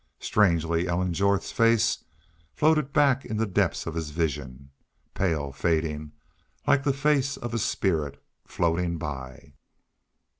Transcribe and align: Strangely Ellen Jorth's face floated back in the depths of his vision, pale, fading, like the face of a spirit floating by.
Strangely 0.19 0.87
Ellen 0.87 1.13
Jorth's 1.13 1.51
face 1.51 2.05
floated 2.55 2.91
back 2.91 3.23
in 3.23 3.37
the 3.37 3.45
depths 3.45 3.85
of 3.85 3.93
his 3.93 4.09
vision, 4.09 4.71
pale, 5.13 5.51
fading, 5.51 6.13
like 6.65 6.83
the 6.83 6.91
face 6.91 7.37
of 7.37 7.53
a 7.53 7.59
spirit 7.59 8.19
floating 8.47 8.97
by. 8.97 9.53